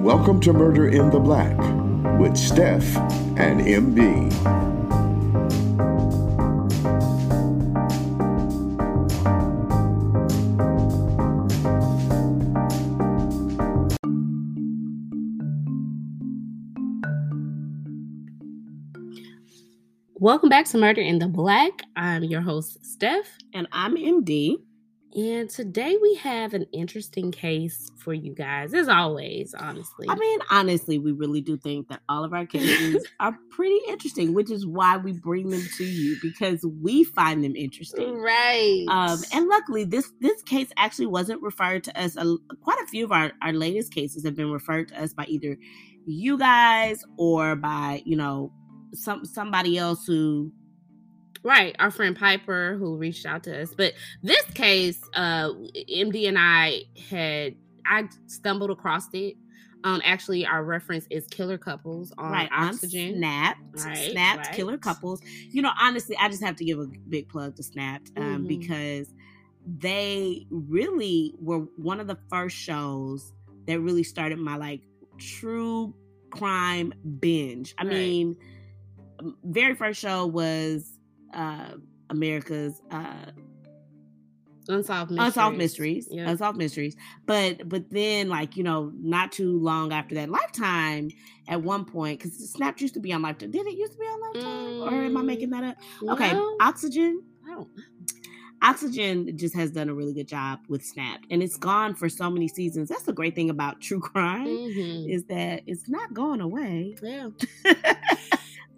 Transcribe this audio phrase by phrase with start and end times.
[0.00, 1.58] Welcome to Murder in the Black
[2.18, 2.96] with Steph
[3.36, 4.30] and MD.
[20.14, 21.82] Welcome back to Murder in the Black.
[21.94, 23.36] I'm your host, Steph.
[23.52, 24.56] And I'm MD.
[25.16, 30.06] And today we have an interesting case for you guys, as always, honestly.
[30.08, 34.34] I mean, honestly, we really do think that all of our cases are pretty interesting,
[34.34, 38.18] which is why we bring them to you because we find them interesting.
[38.18, 38.84] Right.
[38.88, 42.16] Um, and luckily, this this case actually wasn't referred to us.
[42.16, 45.24] Uh, quite a few of our, our latest cases have been referred to us by
[45.26, 45.58] either
[46.06, 48.52] you guys or by, you know,
[48.94, 50.52] some somebody else who
[51.42, 53.72] Right, our friend Piper who reached out to us.
[53.76, 55.50] But this case, uh
[55.88, 57.54] MD and I had
[57.86, 59.36] I stumbled across it.
[59.82, 63.12] Um actually our reference is Killer Couples on right Oxygen.
[63.12, 64.52] on Snapped, Right, Snapped, right.
[64.54, 65.20] Killer Couples.
[65.52, 68.48] You know, honestly, I just have to give a big plug to Snapped um, Mhm.
[68.48, 69.14] because
[69.66, 73.32] they really were one of the first shows
[73.66, 74.82] that really started my like
[75.18, 75.94] true
[76.30, 77.74] crime binge.
[77.78, 77.90] I Right.
[77.90, 78.36] mean,
[79.44, 80.98] very first show was
[81.34, 81.72] uh
[82.10, 83.26] America's uh
[84.68, 85.26] Unsolved Mysteries.
[85.26, 86.08] unsolved mysteries.
[86.12, 86.28] Yeah.
[86.30, 86.94] unsolved mysteries.
[87.26, 91.08] But but then like you know not too long after that lifetime
[91.48, 93.50] at one point because snap used to be on lifetime.
[93.50, 94.80] Did it used to be on lifetime?
[94.82, 95.76] Or am i Mm, making that up?
[96.10, 97.20] Okay oxygen.
[97.44, 97.68] I don't
[98.62, 102.30] oxygen just has done a really good job with snap and it's gone for so
[102.30, 102.90] many seasons.
[102.90, 105.10] That's the great thing about true crime Mhm.
[105.10, 106.94] is that it's not going away.
[107.02, 107.30] Yeah.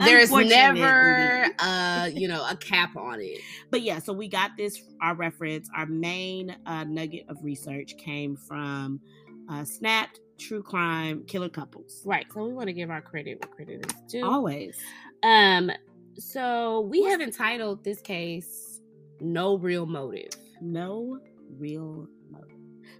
[0.04, 3.40] There's never uh, you know, a cap on it.
[3.70, 5.68] but yeah, so we got this our reference.
[5.76, 9.00] Our main uh, nugget of research came from
[9.48, 12.02] uh, Snapped, True Crime, Killer Couples.
[12.04, 12.26] Right.
[12.32, 14.24] So we want to give our credit where credit is due.
[14.24, 14.76] Always.
[15.22, 15.70] Um,
[16.16, 18.80] so we have entitled this case
[19.20, 20.30] No Real Motive.
[20.60, 21.18] No
[21.58, 22.56] real motive.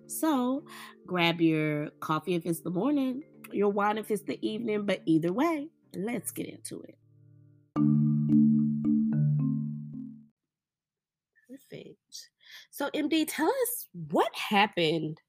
[0.07, 0.65] So
[1.07, 3.23] grab your coffee if it's the morning,
[3.53, 6.97] your wine if it's the evening, but either way, let's get into it.
[12.73, 15.21] So MD, tell us what happened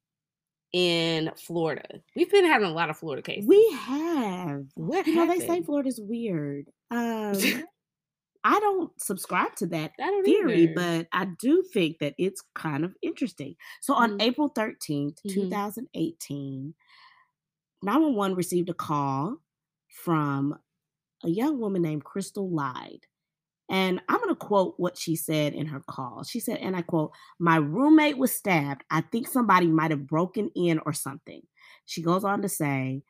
[0.74, 2.02] in Florida.
[2.16, 3.48] We've been having a lot of Florida cases.
[3.48, 4.66] We have.
[4.76, 5.66] what You know, they say happened?
[5.66, 6.70] Florida's weird.
[6.92, 7.34] Um,
[8.46, 9.94] I don't subscribe to that
[10.26, 10.74] theory, either.
[10.76, 13.56] but I do think that it's kind of interesting.
[13.82, 14.22] So on Mhm.
[14.22, 15.34] April 13th, Mhm.
[15.34, 16.76] 2018,
[17.84, 19.38] 911 received a call
[19.90, 20.58] from
[21.24, 23.08] a young woman named Crystal Lyde.
[23.73, 26.23] And I'm going to quote what she said in her call.
[26.23, 28.84] She said, and I quote, My roommate was stabbed.
[28.91, 31.41] I think somebody might have broken in or something.
[31.85, 33.01] She goes on to say,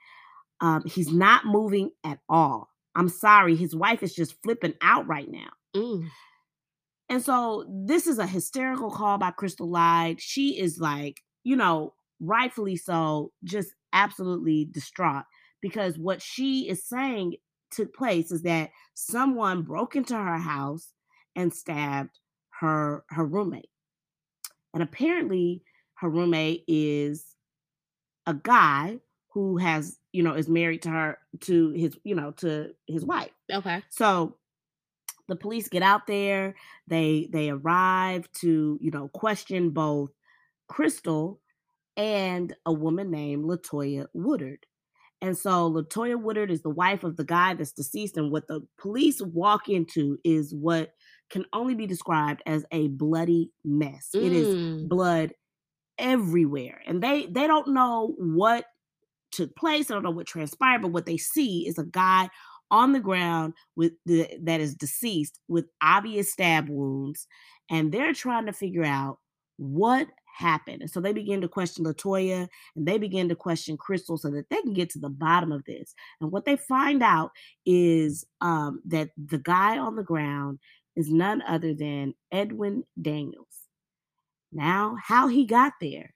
[0.62, 2.70] um, He's not moving at all.
[2.96, 3.58] I'm sorry.
[3.58, 5.50] His wife is just flipping out right now.
[5.76, 6.08] Mm.
[7.10, 10.22] And so this is a hysterical call by Crystal Lyde.
[10.22, 15.26] She is like, you know, rightfully so, just absolutely distraught
[15.62, 17.36] because what she is saying
[17.74, 20.94] took place is that someone broke into her house
[21.36, 22.20] and stabbed
[22.60, 23.70] her her roommate.
[24.74, 25.64] And apparently
[25.96, 27.36] her roommate is
[28.26, 32.74] a guy who has, you know, is married to her to his, you know, to
[32.88, 33.32] his wife.
[33.52, 33.84] Okay.
[33.90, 34.38] So
[35.28, 36.56] the police get out there.
[36.88, 40.12] They they arrive to you know question both
[40.68, 41.40] Crystal
[41.96, 44.66] and a woman named Latoya Woodard.
[45.24, 48.62] And so Latoya Woodard is the wife of the guy that's deceased, and what the
[48.78, 50.92] police walk into is what
[51.32, 54.10] can only be described as a bloody mess.
[54.14, 54.90] It is Mm.
[54.90, 55.34] blood
[55.98, 58.66] everywhere, and they they don't know what
[59.32, 59.88] took place.
[59.88, 62.30] They don't know what transpired, but what they see is a guy
[62.72, 67.28] on the ground with the, that is deceased with obvious stab wounds,
[67.70, 69.20] and they're trying to figure out
[69.58, 70.82] what happened.
[70.82, 74.50] And so they begin to question Latoya and they begin to question Crystal so that
[74.50, 75.94] they can get to the bottom of this.
[76.20, 77.32] And what they find out
[77.66, 80.60] is um, that the guy on the ground
[80.96, 83.48] is none other than Edwin Daniels.
[84.52, 86.14] Now, how he got there,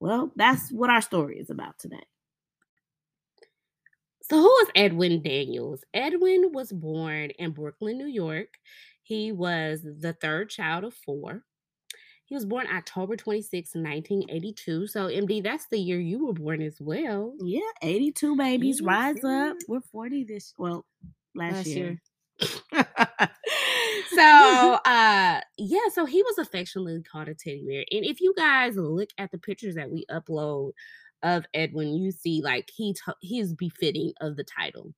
[0.00, 2.04] well, that's what our story is about today.
[4.22, 5.84] So who is Edwin Daniels?
[5.94, 8.48] Edwin was born in Brooklyn, New York.
[9.02, 11.44] He was the third child of four.
[12.26, 14.86] He was born October 26, 1982.
[14.88, 17.34] So MD, that's the year you were born as well.
[17.40, 19.56] Yeah, 82 babies, Yes, rise up.
[19.68, 20.84] We're 40 this, well,
[21.34, 22.00] last, Last year.
[24.14, 28.76] so uh yeah so he was affectionately called a teddy bear and if you guys
[28.76, 30.72] look at the pictures that we upload
[31.22, 34.94] of Edwin, you see like he t- he is befitting of the title.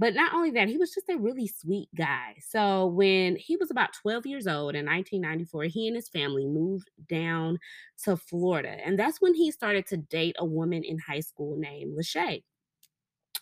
[0.00, 2.36] But not only that, he was just a really sweet guy.
[2.40, 6.90] So when he was about 12 years old in 1994, he and his family moved
[7.08, 7.60] down
[8.04, 8.78] to Florida.
[8.84, 12.44] And that's when he started to date a woman in high school named Lachey.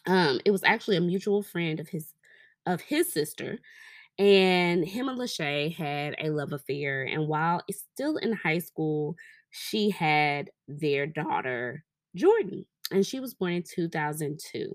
[0.07, 2.15] Um, it was actually a mutual friend of his
[2.67, 3.59] of his sister.
[4.19, 7.05] And him and Lachey had a love affair.
[7.05, 9.17] And while still in high school,
[9.51, 11.85] she had their daughter,
[12.17, 14.75] Jordan, and she was born in 2002.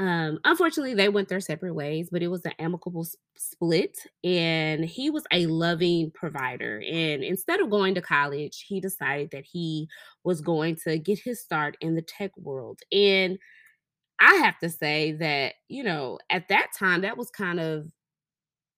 [0.00, 3.06] Um, unfortunately, they went their separate ways, but it was an amicable
[3.36, 3.98] split.
[4.24, 6.82] And he was a loving provider.
[6.90, 9.88] And instead of going to college, he decided that he
[10.24, 12.80] was going to get his start in the tech world.
[12.90, 13.38] And
[14.20, 17.86] I have to say that, you know, at that time, that was kind of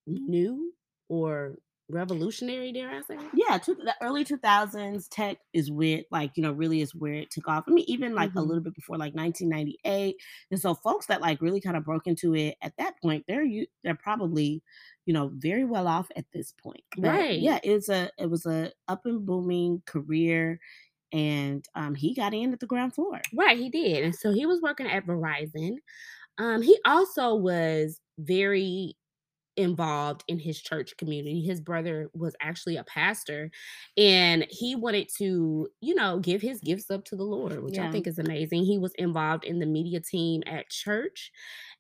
[0.07, 0.73] new
[1.09, 1.57] or
[1.93, 3.31] revolutionary, dare I say?
[3.35, 7.31] Yeah, to the early 2000s, tech is where, like, you know, really is where it
[7.31, 7.65] took off.
[7.67, 8.43] I mean, even like a Mhm.
[8.43, 10.17] little bit before, like 1998.
[10.51, 13.43] And so, folks that like really kind of broke into it at that point, they're
[13.45, 14.63] you, they're probably,
[15.07, 16.85] you know, very well off at this point.
[16.99, 17.39] But Right.
[17.39, 20.61] yeah, it's a it was a up and booming career,
[21.13, 23.27] and um, he got in at the ground floor.
[23.35, 24.05] Right, he did.
[24.05, 25.77] And so he was working at Verizon.
[26.39, 28.97] Um, he also was very
[29.63, 31.41] involved in his church community.
[31.43, 33.51] His brother was actually a pastor
[33.97, 37.91] and he wanted to, you know, give his gifts up to the Lord, which I
[37.91, 38.65] think is amazing.
[38.65, 41.33] He was involved in the media team at church.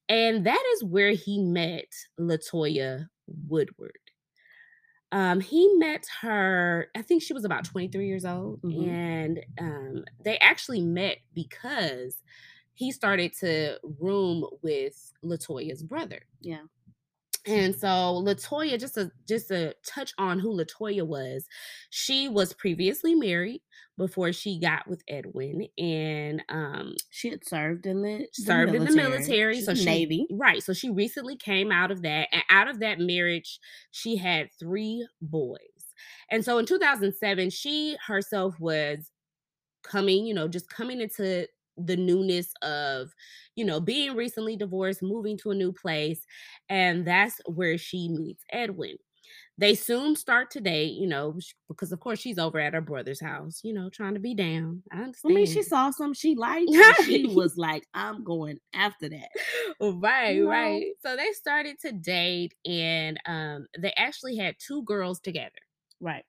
[0.09, 3.09] And that is where he met Latoya
[3.49, 3.99] Woodard.
[5.11, 8.89] Um, he met her, I think she was about 23 years old, Mhm.
[8.89, 12.17] and um, they actually met because
[12.75, 16.21] he started to room with Latoya's brother.
[16.41, 16.63] Yeah.
[17.47, 17.89] And so
[18.25, 21.45] Latoya, just to just to touch on who Latoya was,
[21.91, 23.63] she was previously married
[23.99, 28.85] before she got with Edwin, and um, She had served in the, the served in
[28.85, 29.57] the military.
[29.57, 30.27] She's So she Navy.
[30.33, 30.63] right.
[30.63, 33.59] So she recently came out of that, and out of that marriage,
[33.91, 35.59] she had three boys.
[36.31, 39.11] And so in 2007, she herself was
[39.83, 41.47] coming, you know, just coming into
[41.77, 43.13] the newness of,
[43.57, 46.25] you know, being recently divorced, moving to a new place,
[46.69, 48.97] and that's where she meets Edwin.
[49.59, 51.39] They soon start to date, you know,
[51.69, 54.83] because of course she's over at her brother's house, you know, trying to be down.
[54.91, 56.73] I I mean, she saw some she liked.
[57.05, 59.29] she was like, "I'm going after that."
[59.81, 60.49] right, You know?
[60.51, 60.93] right.
[61.01, 65.51] So they started to date and um they actually had two girls together.
[66.01, 66.25] Right.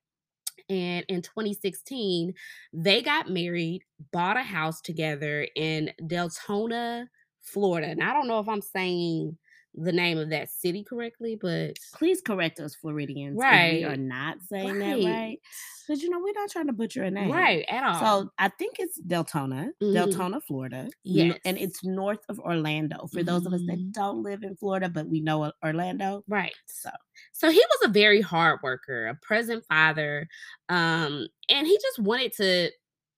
[0.73, 2.33] And in 2016,
[2.73, 7.05] they got married, bought a house together in Deltona,
[7.41, 7.87] Florida.
[7.87, 9.37] And I don't know if I'm saying
[9.75, 14.37] the name of that city correctly, but Please correct us, Floridians, if we are not
[14.43, 15.05] saying that Right.
[15.05, 15.39] right.
[15.87, 17.29] Because you know we're not trying to butcher a name.
[17.31, 17.99] right at all.
[18.23, 19.93] So I think it's Deltona, Mhm.
[19.93, 20.89] Deltona, Florida.
[21.05, 23.07] n- And it's north of Orlando.
[23.07, 23.91] For those of us that Mhm.
[23.93, 26.23] don't live in Florida, but we know Orlando.
[26.27, 26.53] right.
[26.67, 26.89] So
[27.31, 30.27] So he was a very hard worker, a present father,
[30.69, 32.71] um, and he just wanted to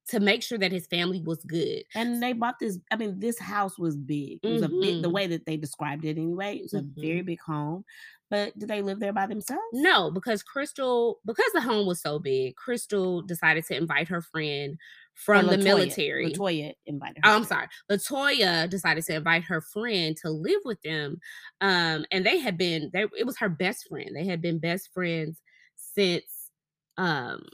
[0.09, 1.83] to make sure that his family was good.
[1.95, 2.79] and they bought this.
[2.91, 4.39] I mean, this house was big.
[4.45, 5.11] It was a big the Mhm.
[5.11, 6.57] way that they described it anyway.
[6.57, 7.83] It was a very big home.
[8.29, 9.61] But did they live there by themselves?
[9.73, 14.77] No, because Crystal, because the home was so big, Crystal decided to invite her friend
[15.13, 16.25] from the military.
[16.33, 17.29] Latoya invited her.
[17.29, 17.47] Oh, I'm friend.
[17.47, 17.67] sorry.
[17.91, 21.19] Latoya decided to invite her friend to live with them.
[21.61, 24.09] Um, and they had been they it was her best friend.
[24.15, 25.39] They had been best friends
[25.75, 26.51] since
[26.97, 27.45] um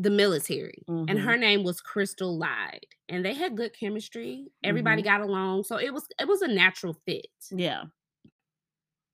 [0.00, 0.86] the military.
[1.08, 1.20] And Mhm.
[1.20, 2.86] her name was Crystal Lyde.
[3.08, 4.48] And they had good chemistry.
[4.64, 5.64] Everybody got along.
[5.64, 7.26] So it was it was a natural fit.
[7.50, 7.84] Yeah.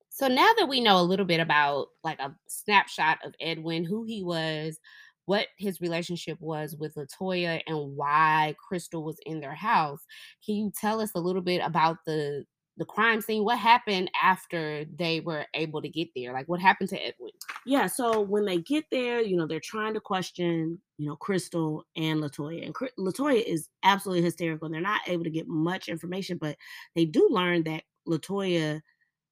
[0.08, 4.04] So now that we know a little bit about like a snapshot of Edwin, who
[4.04, 4.78] he was,
[5.26, 10.04] what his relationship was with Latoya, and why Crystal was in their house,
[10.44, 12.44] can you tell us a little bit about the
[12.76, 13.44] the crime scene?
[13.44, 16.32] What happened after they were able to get there?
[16.32, 17.32] Like what happened to Edwin?
[17.64, 21.84] Yeah, so when they get there, you know, they're trying to question, you know, Crystal
[21.96, 22.64] and Latoya.
[22.64, 24.66] And Cri- Latoya is absolutely hysterical.
[24.66, 26.56] And they're not able to get much information, but
[26.94, 28.82] they do learn that Latoya,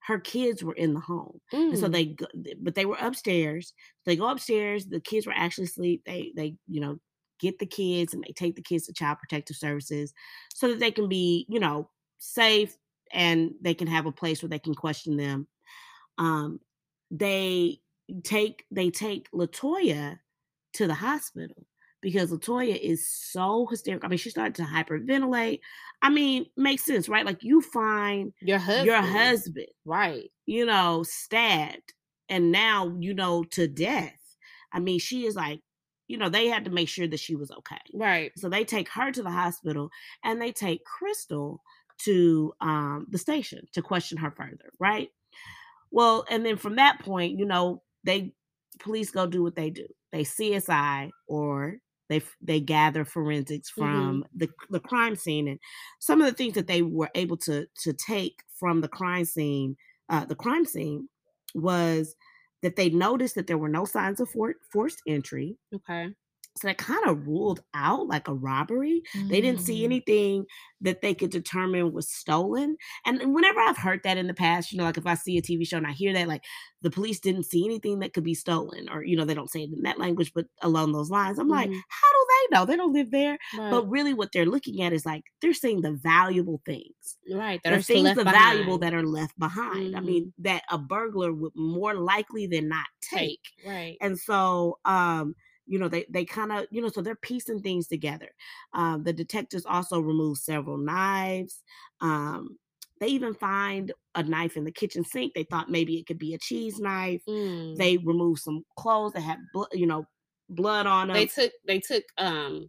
[0.00, 1.40] her kids were in the home.
[1.70, 2.16] And so Mm, they,
[2.60, 3.72] but they were upstairs.
[4.04, 4.86] They go upstairs.
[4.86, 6.02] The kids were actually asleep.
[6.04, 6.98] They, they, you know,
[7.38, 10.12] get the kids and they take the kids to Child Protective Services
[10.54, 12.76] so that they can be, you know, safe
[13.14, 15.46] and they can have a place where they can question them.
[16.18, 16.60] Um,
[17.10, 17.78] they
[18.22, 20.18] take they take Latoya
[20.74, 21.66] to the hospital
[22.02, 24.06] because Latoya is so hysterical.
[24.06, 25.60] I mean, she started to hyperventilate.
[26.02, 27.24] I mean, makes sense, right?
[27.24, 28.86] Like you find your husband.
[28.86, 30.30] your husband, Right.
[30.44, 31.94] you know, stabbed
[32.28, 34.18] and now, you know, to death.
[34.72, 35.60] I mean, she is like
[36.06, 37.80] you know, they had to make sure that she was okay.
[37.94, 38.30] Right.
[38.36, 39.88] So they take her to the hospital
[40.22, 41.62] and they take Crystal
[41.98, 45.10] to um, the station to question her further, right?
[45.90, 48.34] Well, and then from that point, you know, they
[48.80, 49.86] police go do what they do.
[50.12, 54.16] They CSI or they they gather forensics Mm-hmm.
[54.18, 55.58] from the the crime scene and
[56.00, 59.76] some of the things that they were able to to take from the crime scene
[60.10, 61.08] uh, the crime scene
[61.54, 62.14] was
[62.62, 66.14] that they noticed that there were no signs of for, forced entry Okay.
[66.56, 69.84] So that kind of ruled out like a robbery they didn't see Mm.
[69.84, 70.44] anything
[70.80, 72.76] that they could determine was stolen.
[73.06, 75.36] And and whenever I've heard that in the past, you know, like if I see
[75.38, 76.44] a TV show and I hear that, like
[76.82, 79.62] the police didn't see anything that could be stolen, or, you know, they don't say
[79.62, 81.84] it in that language, but along those lines, I'm like, Mhm.
[81.88, 82.66] how do they know?
[82.66, 83.38] They don't live there.
[83.52, 83.84] Right.
[83.84, 87.62] But really, what they're looking at is like they're seeing the valuable things, right.
[87.64, 89.96] That are things, the valuable that are left behind.
[89.96, 90.02] I Mhm.
[90.02, 93.38] mean, that a burglar would more likely than not take.
[93.38, 93.40] take.
[93.62, 94.00] Right.
[94.00, 95.34] And so, um,
[95.66, 98.28] you know, they they kind of, you know, so they're piecing things together.
[98.72, 101.62] Um, the detectives also remove several knives.
[102.00, 102.58] Um,
[103.00, 105.34] they even find a knife in the kitchen sink.
[105.34, 107.22] They thought maybe it could be a cheese knife.
[107.28, 107.76] Mm.
[107.76, 110.06] They remove some clothes that had, blo- you know,
[110.48, 111.16] blood on them.
[111.16, 112.68] they took they took um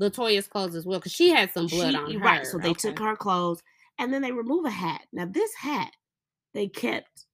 [0.00, 2.18] Latoya's clothes as well because she had some blood She- on her.
[2.18, 2.46] Right.
[2.46, 3.62] So they took her clothes
[3.98, 5.02] and then they remove a hat.
[5.12, 5.90] Now, this hat
[6.54, 7.26] they kept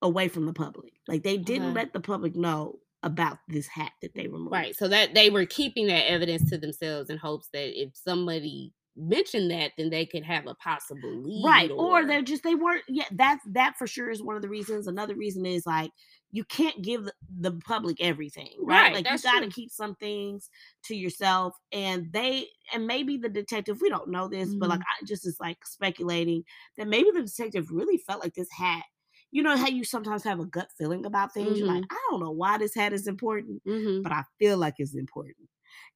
[0.00, 0.92] away from the public.
[1.08, 1.74] Like they didn't Okay.
[1.74, 4.52] let the public know about this hat that they removed.
[4.52, 4.76] Right.
[4.76, 9.50] So that they were keeping that evidence to themselves in hopes that if somebody mentioned
[9.50, 11.42] that, then they could have a possible lead.
[11.46, 14.48] right or they're just they weren't yeah that's that for sure is one of the
[14.50, 15.90] reasons another reason is like
[16.30, 19.50] you can't give the, the public everything right, Right, like you got to true.
[19.50, 20.50] keep some things
[20.84, 25.04] to yourself and they and maybe the detective we don't know this but like Mm-hmm.
[25.04, 26.44] i just is like speculating
[26.76, 28.84] that maybe the detective really felt like this hat
[29.32, 31.68] you know how you sometimes have a gut feeling about things you're Mm-hmm.
[31.68, 34.94] like i don't know why this hat is important hmm but i feel like it's
[34.96, 35.48] important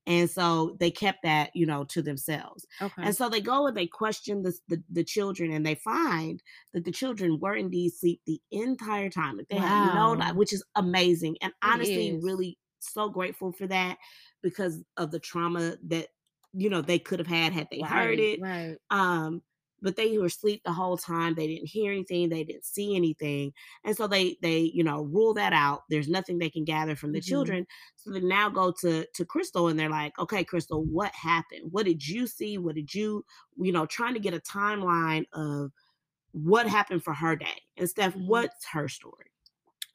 [0.07, 3.03] and so they kept that you know to themselves Okay.
[3.03, 6.43] and so they go and they question the, the the children, and they find
[6.75, 9.37] that the children were indeed asleep the entire time.
[9.37, 10.15] Like they had no, Wow.
[10.15, 13.99] night, which is amazing, and honestly, really so grateful for that
[14.43, 16.09] because of the trauma that
[16.53, 18.41] you know they could have had had they heard it.
[18.41, 18.79] Right.
[18.91, 19.43] Um,
[19.87, 21.37] but they were asleep the whole time.
[21.37, 22.29] They didn't hear anything.
[22.29, 23.53] They didn't see anything,
[23.85, 25.85] and so they they you know rule that out.
[25.89, 27.23] There's nothing they can gather from the Mhm.
[27.23, 27.67] children.
[27.95, 31.71] So they now go to to Crystal, and they're like, "Okay, Crystal, what happened?
[31.73, 32.59] What did you see?
[32.59, 33.25] What did you
[33.57, 35.71] you know?" Trying to get a timeline of
[36.33, 37.63] what happened for her day.
[37.77, 38.27] And Steph, Mhm.
[38.27, 39.31] what's her story?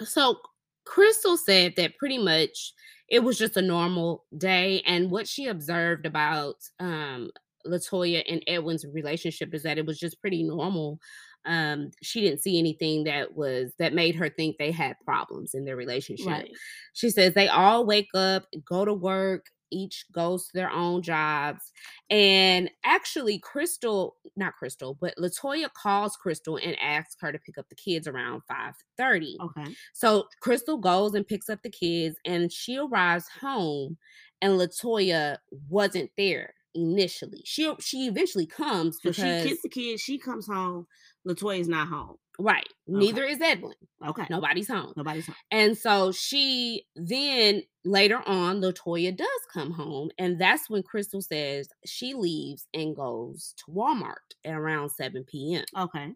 [0.04, 0.42] So
[0.86, 2.74] Crystal said that pretty much
[3.08, 7.30] it was just a normal day, and what she observed about um,
[7.66, 11.00] Latoya and Edwin's relationship is that it was just pretty normal.
[11.46, 15.66] Um, she didn't see anything that was that made her think they had problems in
[15.66, 16.48] their relationship.
[16.94, 21.72] She says they all wake up, go to work, each goes to their own jobs.
[22.10, 27.70] And actually, Crystal, not Crystal, but Latoya calls Crystal and asks her to pick up
[27.70, 29.38] the kids around 5:30.
[29.42, 29.76] Okay.
[29.94, 33.98] So Crystal goes and picks up the kids, and she arrives home,
[34.42, 35.38] and Latoya
[35.70, 37.42] wasn't there initially.
[37.46, 40.02] She she eventually comes So because she gets the kids.
[40.02, 40.88] She comes home.
[41.28, 42.18] Latoya's not home.
[42.40, 42.68] right.
[42.88, 43.76] Neither is Edwin.
[44.06, 44.26] Okay.
[44.30, 44.94] Nobody's home.
[44.96, 45.36] Nobody's home.
[45.52, 51.70] And so she then later on, Latoya does come home, and that's when Crystal says
[51.86, 55.64] she leaves and goes to Walmart at around 7 p.m.
[55.78, 56.14] Okay.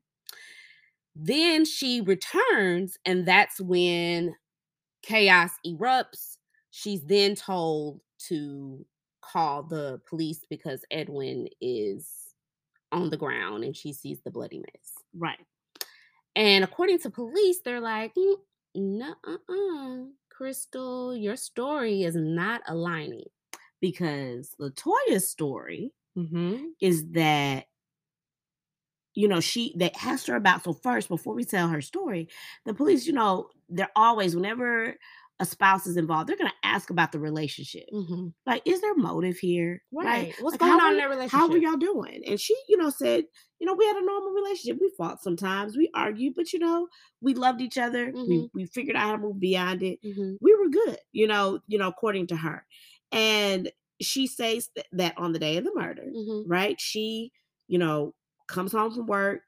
[1.16, 4.36] Then she returns, and that's when
[5.02, 6.38] chaos erupts.
[6.72, 8.86] She's then told to
[9.32, 12.10] call the police because Edwin is
[12.92, 14.94] on the ground and she sees the bloody mess.
[15.16, 15.40] Right.
[16.36, 18.36] And according to police, they're like, "Mm,
[18.76, 20.06] no, uh-uh.
[20.30, 23.26] Crystal, your story is not aligning.
[23.82, 26.68] Because Latoya's story Mm-hmm.
[26.80, 27.66] is that
[29.14, 32.28] you know she they asked her about so first before we tell her story
[32.66, 34.96] the police you know they're always whenever
[35.40, 38.28] a spouse is involved they're going to ask about the relationship Mm-hmm.
[38.46, 40.34] like is there motive here Right.
[40.40, 41.40] What's Like, going on in their relationship?
[41.40, 43.26] how were y'all doing and she you know said
[43.60, 46.88] you know we had a normal relationship we fought sometimes we argued but you know
[47.22, 48.50] we loved each other we, Mhm.
[48.54, 50.38] we figured out how to move beyond it Mhm.
[50.42, 52.66] we were good you know you know according to her
[53.12, 56.44] and she says th- that on the day of the murder Mhm.
[56.48, 56.80] right?
[56.82, 57.32] She,
[57.68, 58.14] you know,
[58.48, 59.42] comes home from work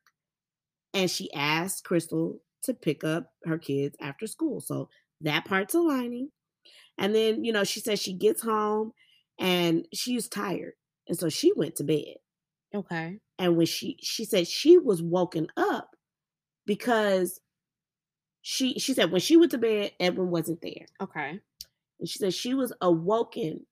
[0.94, 4.62] and she asks Crystal to pick up her kids after school.
[4.62, 4.90] So
[5.22, 6.30] that part's aligning.
[6.98, 8.92] And then, you know, she says she gets home
[9.40, 10.74] and she's tired.
[11.08, 12.16] And so she went to bed.
[12.76, 13.20] Okay.
[13.40, 15.96] And when she she said she was woken up
[16.66, 17.40] because
[18.42, 20.86] she she said when she went to bed, Edwin wasn't there.
[21.02, 21.40] Okay.
[22.00, 23.66] And she said she was awoken.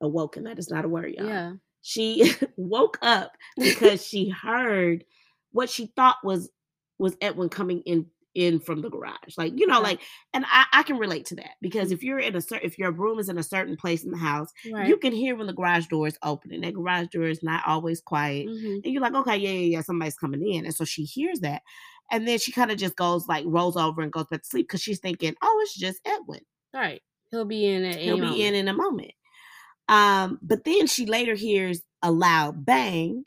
[0.00, 1.26] Awoken, that is not a word, y'all.
[1.26, 1.52] Yeah.
[1.82, 5.04] She woke up because she heard
[5.52, 6.50] what she thought was
[6.98, 9.36] was Edwin coming in in from the garage.
[9.36, 10.00] Like, you know, like
[10.32, 12.90] and I, I can relate to that because if you're in a certain if your
[12.92, 14.88] room is in a certain place in the house, Right.
[14.88, 17.62] you can hear when the garage door is open and that garage door is not
[17.66, 18.46] always quiet.
[18.48, 18.82] Mhm.
[18.84, 20.64] And you're like, okay, yeah, yeah, yeah, somebody's coming in.
[20.64, 21.62] And so she hears that.
[22.10, 24.68] And then she kind of just goes like rolls over and goes back to sleep
[24.68, 26.40] because she's thinking, oh, it's just Edwin.
[26.74, 27.02] Right.
[27.30, 29.12] He'll be in at He'll any be in in a moment.
[29.88, 33.24] Um, but then she later hears a loud bang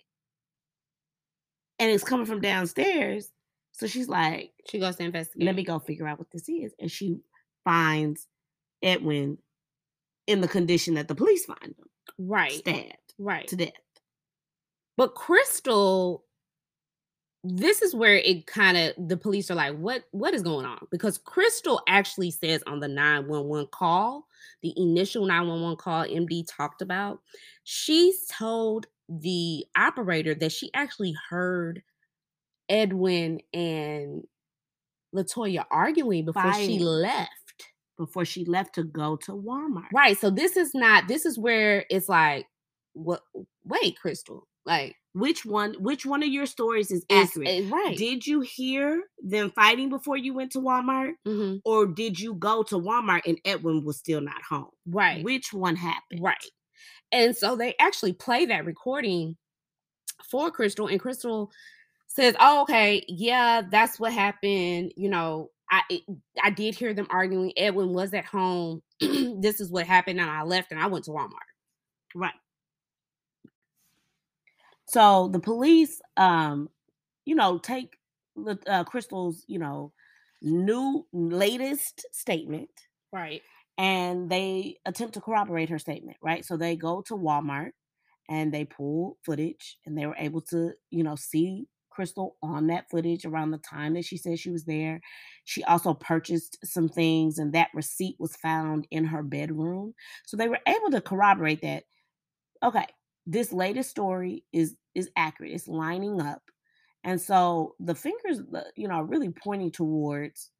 [1.80, 3.30] and it's coming from downstairs.
[3.78, 5.46] So she's like, She goes to investigate.
[5.46, 6.74] let me go figure out what this is.
[6.80, 7.20] And she
[7.64, 8.28] finds
[8.82, 9.38] Edwin
[10.28, 11.86] in the condition that the police find him,
[12.18, 12.52] Right.
[12.54, 13.48] stabbed Right.
[13.50, 13.72] to death.
[14.98, 16.24] But Crystal,
[17.44, 20.80] this is where it kind of the police are like, what what is going on?
[20.90, 24.26] Because Crystal actually says on the 911 call,
[24.64, 27.20] the initial 911 call MD talked about,
[27.66, 31.84] she's told the operator that she actually heard
[32.70, 34.24] Edwin and
[35.16, 37.30] Latoya arguing before she left.
[37.98, 39.88] Before she left to go to Walmart.
[39.94, 40.18] Right.
[40.18, 42.46] So this is not this is where it's like,
[42.94, 43.22] what
[43.64, 44.48] wait, Crystal.
[44.66, 45.76] Like Which one?
[45.80, 47.48] Which one of your stories is accurate?
[47.48, 47.96] eh, right.
[47.96, 51.62] Did you hear them fighting before you went to Walmart, Mhm.
[51.64, 54.72] or did you go to Walmart and Edwin was still not home?
[54.88, 55.24] Right.
[55.24, 56.22] Which one happened?
[56.22, 56.50] Right.
[57.12, 59.38] And so they actually play that recording
[60.30, 61.52] for Crystal, and Crystal
[62.16, 64.94] says, "Oh, okay, yeah, that's what happened.
[64.98, 66.04] You know, I it,
[66.44, 67.54] I did hear them arguing.
[67.58, 68.82] Edwin was at home.
[69.02, 71.32] this is what happened, and I left, and I went to Walmart.
[72.16, 72.34] Right.
[74.88, 76.70] So the police, um,
[77.26, 77.98] you know, take
[78.36, 79.94] the uh, Crystal's, you know,
[80.42, 82.70] new latest statement
[83.14, 83.42] Right.
[83.78, 86.46] and they attempt to corroborate her statement, right?
[86.46, 87.72] So they go to Walmart
[88.30, 92.90] and they pull footage and they were able to, you know, see Crystal on that
[92.92, 95.00] footage around the time that she said she was there.
[95.46, 99.94] She also purchased some things and that receipt was found in her bedroom.
[100.26, 101.84] So they were able to corroborate that
[102.64, 102.86] okay,
[103.26, 105.52] this latest story is is accurate.
[105.54, 106.42] It's lining up.
[107.04, 110.52] And so the fingers, uh, you know, are really pointing towards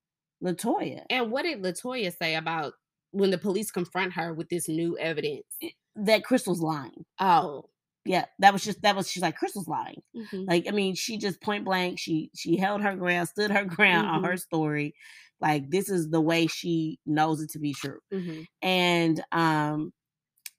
[0.44, 1.02] Latoya.
[1.10, 2.74] And what did Latoya say about
[3.12, 5.46] when the police confront her with this new evidence?
[5.96, 7.06] That Crystal's lying.
[7.20, 7.70] Oh,
[8.06, 10.02] Yeah, that was just that was she's like Crystal's lying.
[10.14, 10.48] mhm.
[10.48, 12.00] Like I mean, she just point blank.
[12.00, 14.26] She she held her ground, stood her ground on Mhm.
[14.26, 14.94] her story.
[15.42, 18.00] Like this is the way she knows it to be true.
[18.12, 18.46] Mhm.
[18.62, 19.94] And um,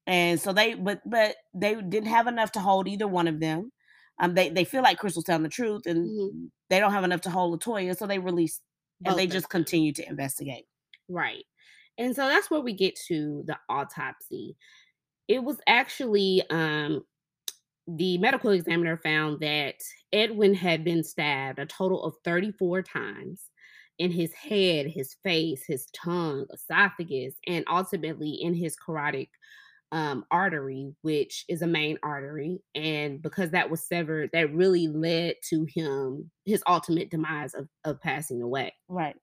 [0.07, 3.73] and so they but but they didn't have enough to hold either one of them.
[4.21, 6.51] Um, they they feel like Crystal's telling the truth, and Mhm.
[6.71, 8.61] they don't have enough to hold Latoya, so they release
[9.05, 10.67] and Both they just continue to investigate.
[11.09, 11.45] Right.
[11.99, 14.57] And so that's where we get to the autopsy.
[15.29, 17.05] It was actually um
[17.89, 19.77] the medical examiner found that
[20.13, 23.43] Edwin had been stabbed a total of 34 times
[23.99, 29.29] in his head, his face, his tongue, esophagus, and ultimately in his carotid
[29.93, 32.59] um, artery, which is a main artery.
[32.75, 38.01] And because that was severed, that really led to him, his ultimate demise of, of
[38.01, 38.75] passing away.
[38.89, 39.17] Right.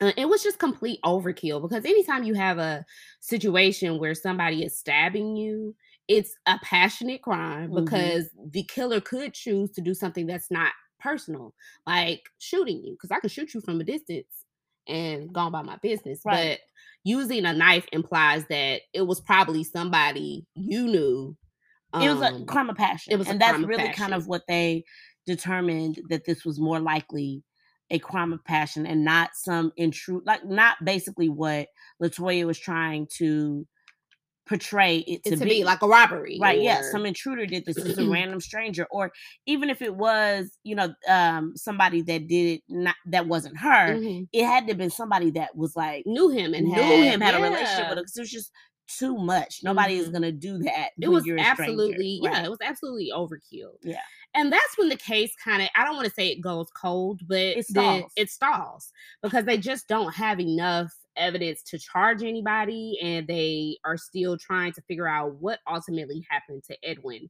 [0.00, 2.84] Uh, it was just complete overkill because anytime you have a
[3.20, 5.74] situation where somebody is stabbing you,
[6.10, 7.84] it's a passionate crime Mhm.
[7.84, 11.54] because the killer could choose to do something that's not personal,
[11.86, 14.44] like shooting you, because I can shoot you from a distance
[14.88, 16.20] and go about my business.
[16.24, 16.58] Right.
[16.58, 16.60] But
[17.04, 21.36] using a knife implies that it was probably somebody you knew.
[21.94, 23.12] it was a um, crime of passion.
[23.12, 24.84] it was a and that's really kind of what they
[25.26, 27.42] determined that this was more likely
[27.90, 31.66] a crime of passion and not some intrude like not basically what
[32.00, 33.66] Latoya was trying to
[34.50, 36.36] portray it to, it to be like a robbery.
[36.40, 39.12] right yeah some intruder did this it's a random stranger or
[39.46, 43.94] even if it was you know um somebody that did it not that wasn't her
[43.96, 44.26] Mhm.
[44.32, 47.20] it had to have been somebody that was like knew him and knew had, him
[47.20, 47.88] had a relationship yeah.
[47.90, 48.50] with him 'cause it was just
[48.98, 50.12] too much nobody is Mhm.
[50.14, 51.44] gonna do that it was stranger.
[51.48, 54.00] absolutely yeah it was absolutely overkill Yeah.
[54.34, 57.20] and that's when the case kind of i don't want to say it goes cold
[57.28, 58.10] but It stalls.
[58.16, 58.90] it stalls
[59.22, 64.72] because they just don't have enough evidence to charge anybody and they are still trying
[64.72, 67.28] to figure out what ultimately happened to edwin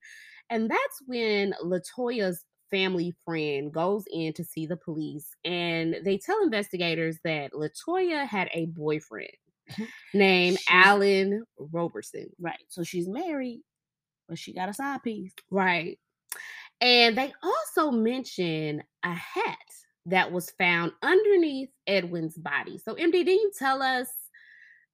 [0.50, 6.42] and that's when latoya's family friend goes in to see the police and they tell
[6.42, 9.28] investigators that latoya had a boyfriend
[9.72, 9.84] mm-hmm.
[10.18, 12.58] named She's- alan roberson Right.
[12.68, 13.62] So she's married,
[14.28, 15.32] but she got a side piece.
[15.50, 15.98] Right.
[16.80, 19.58] And they also mention a hat
[20.06, 22.78] that was found underneath Edwin's body.
[22.78, 24.08] So, MD, did you tell us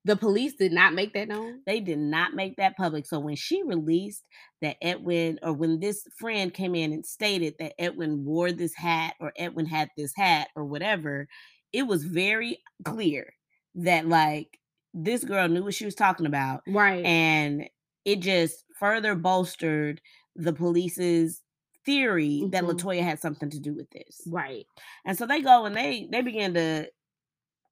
[0.06, 1.62] The police did not make that known.
[1.66, 3.06] They did not make that public.
[3.06, 4.22] So when she released
[4.62, 9.14] that Edwin, or when this friend came in and stated that Edwin wore this hat
[9.18, 11.26] or Edwin had this hat or whatever,
[11.72, 13.32] it was very clear
[13.74, 14.60] that like
[14.94, 16.60] this girl knew what she was talking about.
[16.68, 17.04] Right.
[17.04, 17.68] And
[18.04, 20.00] it just further bolstered
[20.36, 21.42] the police's
[21.86, 22.72] theory that Mhm.
[22.72, 24.22] Latoya had something to do with this.
[24.26, 24.66] right.
[25.04, 26.90] And so they go and they they begin to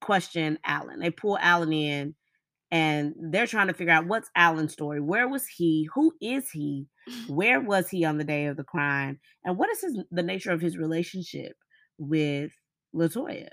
[0.00, 1.00] question Alan.
[1.00, 2.14] They pull Alan in
[2.70, 5.00] and they're trying to figure out what's Alan's story.
[5.00, 5.88] Where was he?
[5.94, 6.87] Who is he?
[7.29, 9.20] Where was he on the day of the crime?
[9.44, 11.57] And what is his the nature of his relationship
[11.98, 12.53] with
[12.94, 13.48] Latoya?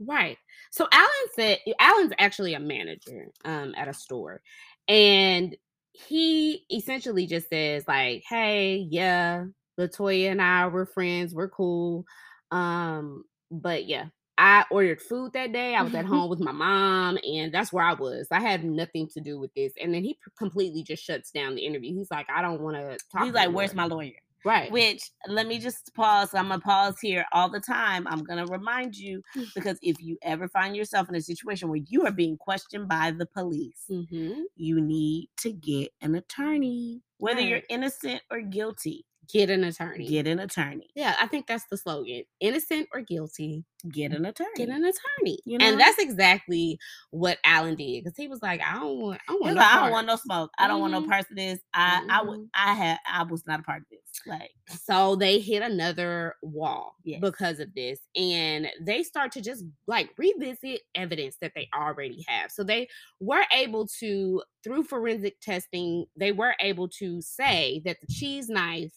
[0.00, 0.38] Right.
[0.70, 4.42] So Alan said Alan's actually a manager um at a store.
[4.88, 5.56] And
[5.92, 9.44] he essentially just says like, "Hey, yeah,
[9.78, 11.34] Latoya and I were friends.
[11.34, 12.04] We're cool.
[12.50, 14.06] Um, but yeah,
[14.38, 15.74] I ordered food that day.
[15.74, 18.28] I was at home with my mom, and that's where I was.
[18.30, 19.72] I had nothing to do with this.
[19.80, 21.94] And then he completely just shuts down the interview.
[21.94, 23.24] He's like, I don't want to talk.
[23.24, 24.12] He's like, anymore." Where's my lawyer?
[24.44, 24.70] right?
[24.70, 26.34] Which let me just pause.
[26.34, 28.06] I'm gonna pause here all the time.
[28.08, 29.22] I'm gonna remind you
[29.54, 33.12] because if you ever find yourself in a situation where you are being questioned by
[33.12, 37.02] the police, hmm you need to get an attorney.
[37.18, 40.08] Whether you're innocent or guilty, Get an attorney.
[40.08, 40.90] get an attorney.
[40.94, 43.64] yeah, I think that's the slogan: innocent or guilty.
[43.88, 44.50] Get an attorney.
[44.56, 45.38] get an attorney.
[45.44, 45.66] You know?
[45.66, 46.78] And that's exactly
[47.10, 49.78] what Alan did because he was like, I don't want, I don't want, like, no
[49.78, 50.50] I don't want no smoke.
[50.58, 51.58] I don't want no parts of this.
[51.74, 52.48] I I would Mhm.
[52.54, 54.00] I had I was not a part of this.
[54.26, 57.20] Like So they hit another wall Yes.
[57.20, 62.50] because of this, and they start to just like revisit evidence that they already have.
[62.52, 62.88] So they
[63.20, 68.92] were able to, through forensic testing, they were able to say that the cheese knife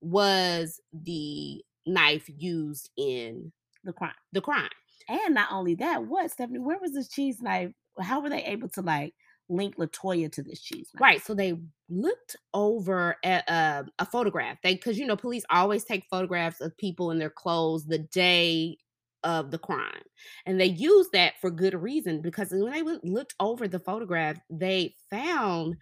[0.00, 3.52] was the knife used in
[3.84, 4.12] the crime.
[4.32, 4.68] the crime.
[5.08, 6.58] And not only that, what Stephanie?
[6.58, 7.72] Where was this cheese knife?
[7.98, 9.14] How were they able to like
[9.48, 11.00] link Latoya to this cheese knife?
[11.00, 11.22] Right.
[11.24, 11.54] So they
[11.88, 14.58] looked over at uh, a photograph.
[14.62, 18.76] They because you know police always take photographs of people in their clothes the day
[19.24, 20.02] of the crime,
[20.46, 24.94] and they used that for good reason because when they looked over the photograph, they
[25.10, 25.76] found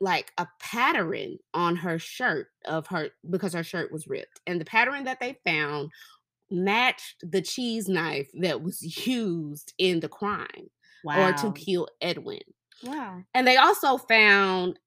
[0.00, 4.64] like a pattern on her shirt of her because her shirt was ripped, and the
[4.64, 5.90] pattern that they found
[6.50, 10.70] matched the cheese knife that was used in the crime
[11.04, 11.28] Wow.
[11.28, 12.40] or to kill Edwin.
[12.82, 13.22] wow.
[13.34, 14.78] And they also found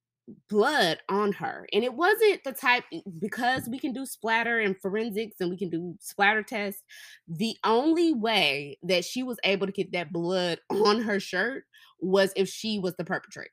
[0.47, 1.67] blood on her.
[1.73, 2.84] And it wasn't the type
[3.19, 6.84] because we can do splatter and forensics and we can do splatter tests.
[7.28, 11.63] The only way that she was able to get that blood on her shirt
[11.99, 13.49] was if she was the perpetrator.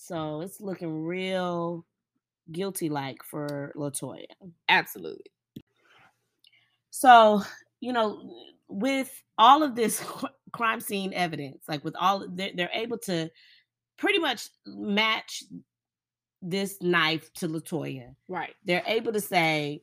[0.00, 1.84] So it's looking real
[2.52, 4.26] guilty like for Latoya.
[4.68, 5.26] Absolutely.
[6.90, 7.42] So,
[7.80, 8.32] you know,
[8.68, 10.02] with all of this
[10.52, 13.28] crime scene evidence, like with all they're, they're able to
[13.98, 15.42] pretty much match
[16.40, 18.14] this knife to Latoya.
[18.28, 18.54] Right.
[18.64, 19.82] They're able to say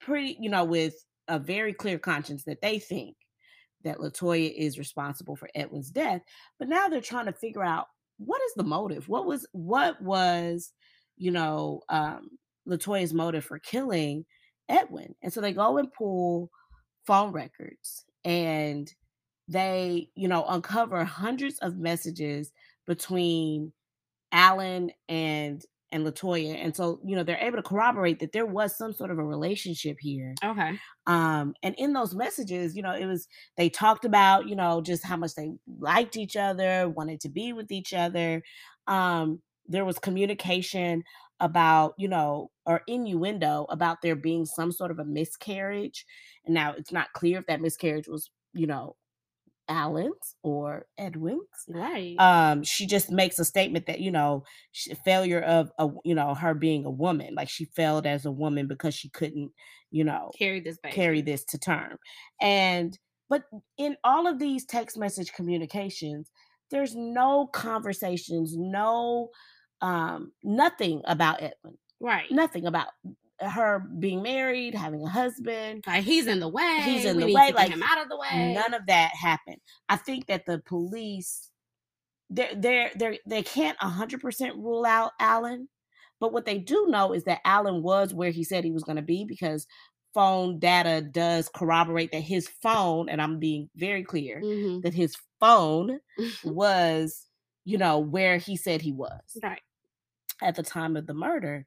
[0.00, 3.14] pretty, you know, with a very clear conscience that they think
[3.84, 6.22] that Latoya is responsible for Edwin's death.
[6.58, 9.08] But now they're trying to figure out what is the motive?
[9.08, 10.72] What was what was,
[11.16, 12.30] you know, um
[12.66, 14.24] Latoya's motive for killing
[14.68, 15.14] Edwin?
[15.22, 16.50] And so they go and pull
[17.06, 18.92] phone records and
[19.48, 22.50] they, you know, uncover hundreds of messages
[22.86, 23.72] between
[24.32, 25.62] Alan and
[25.94, 26.56] and Latoya.
[26.60, 29.24] And so, you know, they're able to corroborate that there was some sort of a
[29.24, 30.34] relationship here.
[30.44, 30.76] Okay.
[31.06, 35.04] Um, and in those messages, you know, it was they talked about, you know, just
[35.04, 38.42] how much they liked each other, wanted to be with each other.
[38.88, 41.04] Um, there was communication
[41.38, 46.04] about, you know, or innuendo about there being some sort of a miscarriage.
[46.44, 48.96] And now it's not clear if that miscarriage was, you know,
[49.68, 52.16] Alan's or Edwin's Right.
[52.18, 56.34] um she just makes a statement that you know sh- failure of a you know
[56.34, 59.52] her being a woman like she failed as a woman because she couldn't
[59.90, 60.94] you know carry this baby.
[60.94, 61.98] carry this to term
[62.40, 62.98] and
[63.28, 63.44] but
[63.78, 66.30] in all of these text message communications
[66.70, 69.30] there's no conversations no
[69.80, 72.30] um nothing about edwin Right.
[72.30, 72.88] nothing about
[73.40, 76.80] her being married having a husband Like he's in the way.
[76.84, 78.54] He's in we the way, to like, him out of the way.
[78.54, 79.58] None of that happened.
[79.88, 81.50] I think that the police
[82.30, 85.68] they're they're they're they can't hundred percent rule out Allen,
[86.20, 89.02] but what they do know is that Allen was where he said he was gonna
[89.02, 89.66] be because
[90.14, 94.82] phone data does corroborate that his phone, and I'm being very clear, Mhm.
[94.82, 95.98] that his phone
[96.44, 97.26] was,
[97.64, 99.60] you know, where he said he was right.
[100.40, 101.66] at the time of the murder.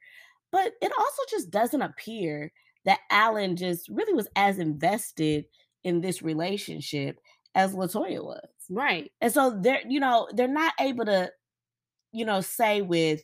[0.52, 2.52] But it also just doesn't appear
[2.86, 5.46] that Alan just really was as invested
[5.84, 7.20] in this relationship
[7.56, 8.48] as Latoya was.
[8.70, 9.12] Right.
[9.22, 11.32] And so they're, you know, they're not able to,
[12.14, 13.22] you know, say with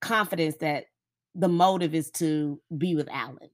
[0.00, 0.86] confidence that
[1.34, 3.50] the motive is to be with Alan.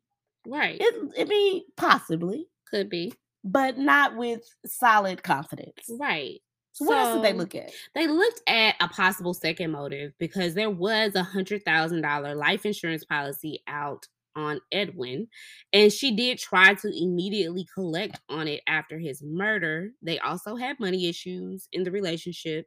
[0.47, 0.79] Right.
[0.81, 3.13] It, it mean possibly, Could be.
[3.45, 5.91] but not with solid confidence.
[5.99, 6.41] Right.
[6.73, 7.73] So what else did they look at?
[7.95, 12.65] They looked at a possible second motive because there was a hundred thousand dollar life
[12.65, 14.07] insurance policy out
[14.37, 15.27] on Edwin,
[15.73, 19.91] and she did try to immediately collect on it after his murder.
[20.03, 22.67] They also had money issues in the relationship.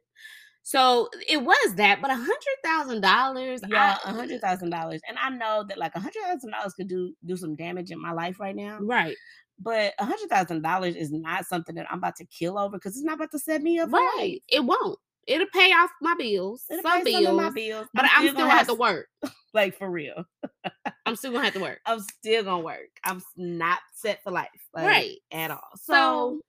[0.66, 5.18] So it was that, but a hundred thousand dollars, Yeah, a hundred thousand dollars, and
[5.18, 8.12] I know that like a hundred thousand dollars could do do some damage in my
[8.12, 8.78] life right now.
[8.80, 9.16] right,
[9.58, 12.96] But a hundred thousand dollars is not something that I'm about to kill over because
[12.96, 13.90] it's not about to set me up.
[13.90, 14.00] life.
[14.16, 14.42] right.
[14.48, 14.98] It won't.
[15.26, 18.34] It'll pay off my bills, It'll some pay some of my bills, but I'm still
[18.34, 19.08] gonna have to work.
[19.54, 20.24] Like for real,
[21.06, 21.78] I'm still gonna have to work.
[21.86, 22.88] I'm still gonna work.
[23.04, 25.18] I'm not set for life, like, Right.
[25.30, 25.70] at all.
[25.76, 26.40] So, So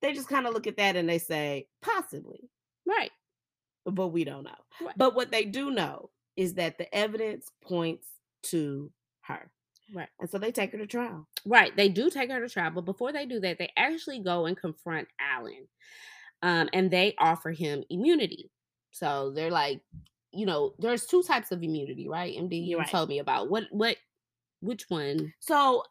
[0.00, 2.48] they just kind of look at that and they say possibly,
[2.86, 3.10] right,
[3.84, 4.50] but we don't know.
[4.80, 4.96] Right.
[4.96, 8.08] But what they do know is that the evidence points
[8.44, 9.50] to her,
[9.92, 10.08] right.
[10.20, 11.26] and so they take her to trial.
[11.44, 11.76] Right.
[11.76, 14.56] They do take her to trial, but before they do that, they actually go and
[14.56, 15.66] confront Alan.
[16.42, 18.50] Um, and they offer him immunity.
[18.90, 19.80] So they're like,
[20.30, 22.36] you know, there's two types of immunity, right?
[22.36, 22.88] MD, you right.
[22.88, 23.96] told me about what what
[24.60, 25.32] which one?
[25.40, 25.84] So,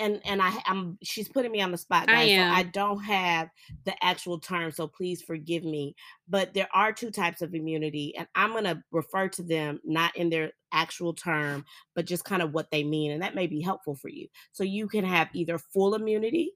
[0.00, 2.28] and and I I'm she's putting me on the spot, I guys.
[2.28, 2.54] So am.
[2.54, 3.48] I don't have
[3.84, 5.94] the actual term, so please forgive me.
[6.28, 10.30] But there are two types of immunity, and I'm gonna refer to them not in
[10.30, 13.94] their actual term, but just kind of what they mean, and that may be helpful
[13.94, 14.28] for you.
[14.52, 16.52] So you can have either full immunity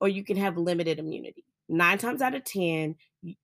[0.00, 1.44] or you can have limited immunity.
[1.68, 2.94] Nine times out of ten,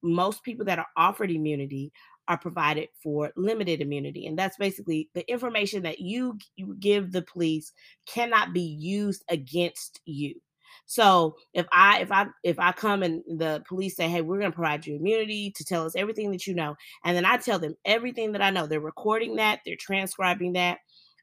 [0.03, 1.93] most people that are offered immunity
[2.31, 7.23] are provided for limited immunity, and that's basically the information that you, you give the
[7.23, 7.75] police
[8.07, 10.37] cannot be used against you.
[10.87, 14.53] So if I if I if I come and the police say, "Hey, we're going
[14.53, 17.59] to provide you immunity to tell us everything that you know," and then I tell
[17.61, 20.79] them everything that I know, they're recording that, they're transcribing that,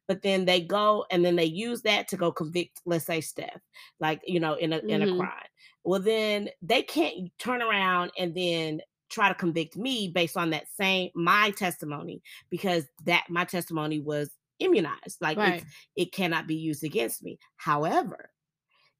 [0.07, 3.61] but then they go and then they use that to go convict, let's say Steph,
[3.99, 5.07] like you know, in a in a Mhm.
[5.07, 5.47] crime.
[5.83, 10.67] Well, then they can't turn around and then try to convict me based on that
[10.69, 15.21] same my testimony because that my testimony was immunized.
[15.21, 15.67] Like it's Right.
[15.95, 17.39] it cannot be used against me.
[17.57, 18.31] However,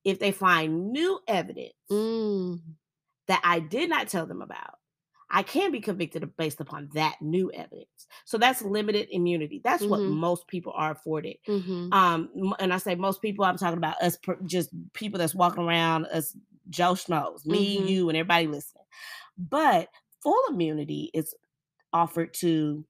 [0.06, 2.78] if they find new evidence Mm,
[3.28, 4.76] that I did not tell them about,
[5.30, 8.08] I can be convicted based upon that new evidence.
[8.26, 9.60] So that's limited immunity.
[9.64, 10.08] That's what Mhm.
[10.08, 11.38] most people are afforded.
[11.48, 11.92] mhm.
[11.92, 15.64] Um, and I say most people, I'm talking about us, per- just people that's walking
[15.64, 16.36] around, us
[16.70, 17.78] Joe Schmoes, me, Mhm.
[17.78, 18.84] you, and everybody listening.
[19.38, 19.90] But
[20.22, 21.36] full immunity is
[21.94, 22.86] offered to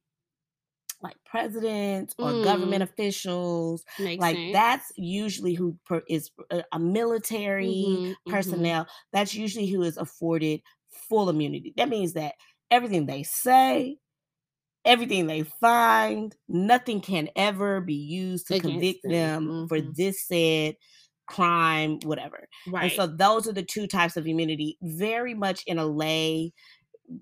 [1.01, 4.51] like presidents or government officials Makes like sense.
[4.51, 8.63] that's usually who per, is a, a military Mhm, mhm.
[8.65, 12.33] personnel that's usually who is afforded full immunity that means that
[12.71, 13.97] everything they say
[14.85, 19.95] everything they find nothing can ever be used to Against convict them, them for mhm.
[19.95, 20.75] this said
[21.27, 22.83] crime whatever Right.
[22.83, 26.53] and so those are the two types of immunity very much in a lay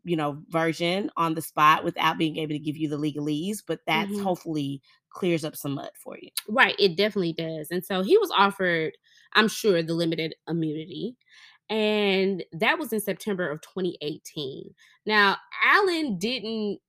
[0.04, 3.80] you know version on the spot without being able to give you the legalese but
[3.86, 4.24] that's Mhm.
[4.24, 7.70] hopefully clears up some mud for you Right, it definitely does.
[7.72, 8.94] And so he was offered,
[9.34, 11.16] I'm sure, the limited immunity.
[11.70, 14.76] And that was in September of 2018.
[15.06, 16.80] Now, Allen didn't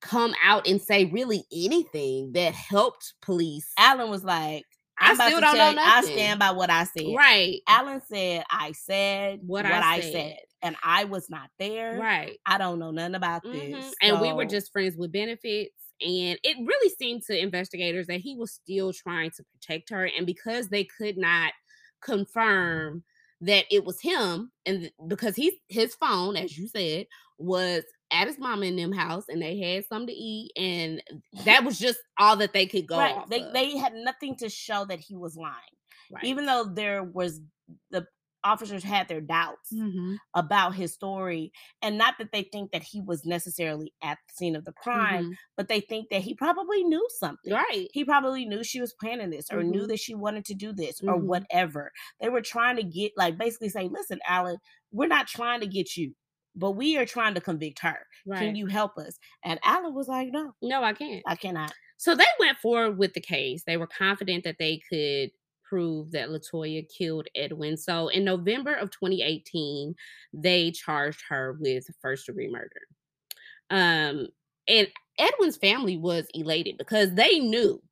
[0.00, 3.72] come out and say really anything that helped police.
[3.78, 4.64] Alan was like,
[4.98, 7.14] I still don't know you, I stand by what I said.
[7.16, 10.12] Right, Alan said, I said What what, I I, said.
[10.12, 10.38] said.
[10.62, 11.98] And I was not there.
[11.98, 12.38] right.
[12.46, 13.72] I don't know nothing about Mhm.
[13.72, 13.94] this.
[14.02, 15.74] And we were just friends with benefits.
[16.00, 20.04] And it really seemed to investigators that he was still trying to protect her.
[20.06, 21.52] And because they could not
[22.02, 23.04] confirm
[23.42, 27.06] that it was him, and because he's his phone, as you said,
[27.38, 27.84] was
[28.20, 31.02] at his mom in them house and they had something to eat, and
[31.44, 33.14] that was just all that they could go right.
[33.14, 33.52] off They of.
[33.52, 35.54] they had nothing to show that he was lying.
[36.10, 36.24] Right.
[36.24, 37.40] Even though there was
[37.90, 38.06] the
[38.44, 40.18] officers had their doubts Mhm.
[40.34, 41.50] about his story.
[41.82, 45.30] And not that they think that he was necessarily at the scene of the crime,
[45.30, 45.36] Mhm.
[45.56, 47.52] but they think that he probably knew something.
[47.52, 47.88] Right.
[47.92, 49.88] he probably knew she was planning this or knew Mhm.
[49.88, 51.24] that she wanted to do this or Mhm.
[51.24, 51.90] whatever.
[52.20, 54.58] They were trying to get, like, basically say, listen, Alan,
[54.92, 56.14] we're not trying to get you,
[56.56, 57.98] but we are trying to convict her.
[58.26, 58.40] Right.
[58.40, 59.18] Can you help us?
[59.44, 61.22] And Alan was like, no, No, I can't.
[61.26, 61.72] I cannot.
[61.98, 63.62] So they went forward with the case.
[63.64, 65.30] They were confident that they could
[65.68, 67.76] prove that Latoya killed Edwin.
[67.76, 69.94] So in November of 2018,
[70.32, 72.82] they charged her with first degree murder.
[73.70, 74.28] Um,
[74.68, 74.88] and
[75.18, 77.82] Edwin's family was elated because they knew,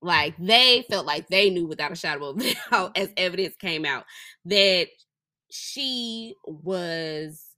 [0.00, 3.84] like they felt like they knew without a shadow of a doubt, as evidence came
[3.84, 4.04] out,
[4.44, 4.88] that
[5.50, 7.51] she was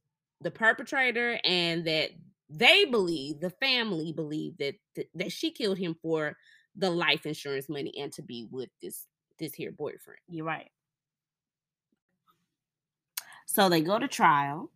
[0.44, 2.10] the perpetrator and that
[2.48, 4.74] they believe the family believed that
[5.14, 6.36] that she killed him for
[6.76, 9.06] the life insurance money and to be with this
[9.38, 10.20] this here boyfriend.
[10.28, 10.70] You're right.
[13.46, 14.70] So they go to trial,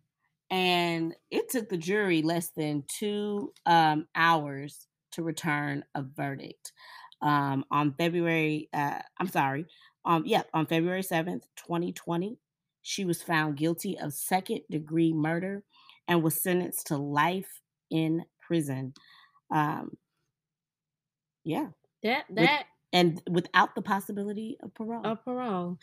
[0.49, 6.71] and it took the jury less than two um, hours to return a verdict.
[7.21, 9.65] Um, on February, uh, I'm sorry,
[10.05, 12.37] um, yeah, on February 7th, 2020,
[12.89, 15.61] she was found guilty of second degree murder
[16.07, 18.95] and was sentenced to life in prison.
[19.51, 19.91] Um,
[21.43, 21.67] yeah.
[22.01, 25.05] That that With, and without the possibility of parole.
[25.05, 25.77] of parole.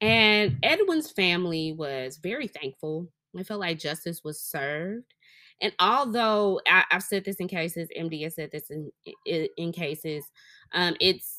[0.00, 3.06] And Edwin's family was very thankful.
[3.34, 5.12] They felt like justice was served.
[5.60, 8.90] And although I, I've said this in cases, MD has said this in
[9.26, 10.24] in, in cases,
[10.72, 11.36] um, it's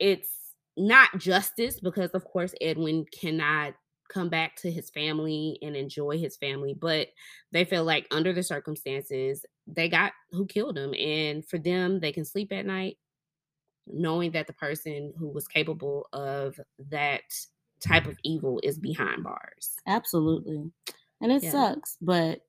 [0.00, 0.30] it's
[0.76, 3.74] not justice because of course Edwin cannot
[4.08, 7.08] come back to his family and enjoy his family, but
[7.52, 10.94] they feel like under the circumstances, they got who killed him.
[10.94, 12.98] And for them, they can sleep at night
[13.86, 17.22] knowing that the person who was capable of that
[17.80, 19.76] type of evil is behind bars.
[19.86, 20.70] Absolutely.
[21.20, 21.50] And it Yeah.
[21.50, 22.42] sucks, but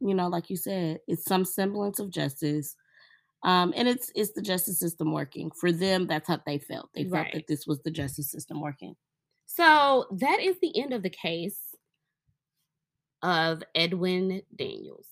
[0.00, 2.76] you know, like you said, it's some semblance of justice.
[3.44, 5.50] Um, and it's it's the justice system working.
[5.52, 6.90] For them, that's how they felt.
[6.94, 7.32] They felt Right.
[7.32, 8.96] that this was the justice system working.
[9.46, 11.58] So that is the end of the case
[13.22, 15.06] of Edwin Daniels.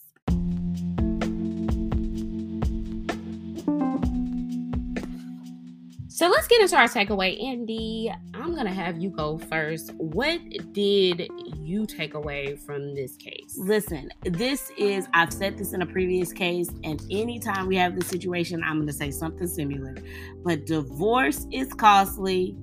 [6.09, 7.41] So let's get into our takeaway.
[7.43, 9.93] MD, I'm going to have you go first.
[9.97, 10.39] What
[10.73, 11.31] did
[11.71, 13.57] you take away from this case?
[13.57, 18.09] Listen, this is I've said this in a previous case, and anytime we have this
[18.09, 19.97] situation, I'm gonna say something similar.
[20.45, 22.57] But divorce is costly,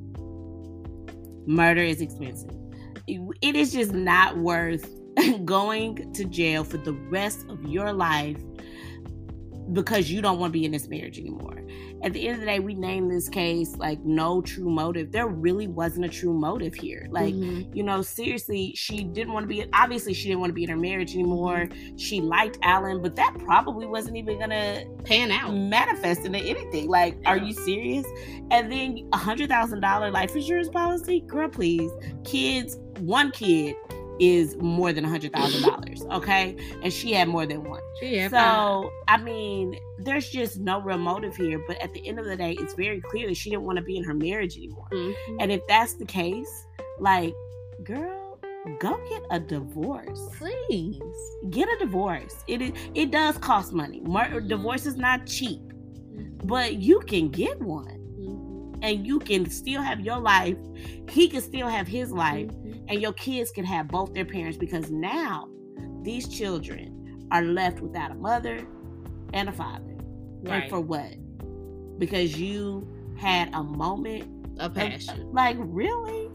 [1.47, 2.51] murder is expensive.
[3.07, 4.87] It is just not worth
[5.45, 8.37] going to jail for the rest of your life
[9.73, 11.61] because you don't want to be in this marriage anymore.
[12.03, 15.11] At the end of the day, we named this case like no true motive.
[15.11, 17.07] There really wasn't a true motive here.
[17.09, 17.75] Like, Mhm.
[17.75, 20.69] you know, seriously, she didn't want to be, obviously, she didn't want to be in
[20.69, 21.69] her marriage anymore.
[21.95, 25.55] She liked Alan, but that probably wasn't even going to pan out.
[25.57, 26.87] manifest into anything.
[26.89, 28.05] Like, are you serious?
[28.51, 31.21] And then a $100,000 life insurance policy?
[31.21, 31.91] Girl, please.
[32.23, 33.75] Kids, one kid
[34.19, 36.55] is more than a $100,000, okay?
[36.83, 37.81] And she had more than one.
[38.01, 41.61] Yeah, So, I mean, there's just no real motive here.
[41.67, 43.83] But at the end of the day, it's very clear that she didn't want to
[43.83, 44.87] be in her marriage anymore.
[44.91, 45.13] Mhm.
[45.39, 46.49] And if that's the case,
[46.99, 47.33] like,
[47.83, 48.39] girl,
[48.79, 50.19] go get a divorce.
[50.37, 51.01] please.
[51.49, 52.43] Get a divorce.
[52.47, 52.71] It is.
[52.95, 54.01] It does cost money.
[54.01, 55.61] Mur- divorce is not cheap,
[56.43, 57.96] but you can get one.
[58.81, 60.57] And you can still have your life.
[61.09, 62.85] He can still have his life, Mhm.
[62.87, 65.47] and your kids can have both their parents because now
[66.03, 68.65] these children are left without a mother
[69.33, 69.95] and a father.
[70.39, 70.69] And Right.
[70.69, 71.13] for what?
[71.99, 72.87] Because you
[73.17, 74.25] had a moment
[74.59, 75.31] a of- passion.
[75.33, 76.29] like really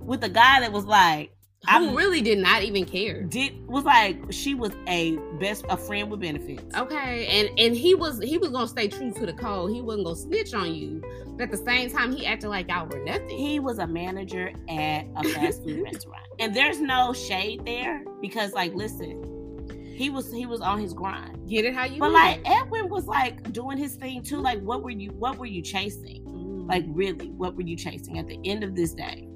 [0.00, 1.32] with a guy that was like
[1.68, 3.22] I I'm- really did not even care.
[3.22, 6.76] did was like she was a best a friend with benefits.
[6.76, 9.72] Okay, and and he was he was gonna stay true to the code.
[9.72, 11.02] He wasn't gonna snitch on you,
[11.36, 13.28] but at the same time, he acted like y'all were nothing.
[13.38, 18.52] He was a manager at a fast food restaurant, and there's no shade there because
[18.52, 19.64] like listen,
[19.96, 21.48] he was he was on his grind.
[21.48, 24.38] Get it how you But like Edwin was like doing his thing too.
[24.40, 26.24] Like what were you what were you chasing?
[26.26, 26.68] Mm.
[26.68, 29.26] Like really, what were you chasing at the end of this day?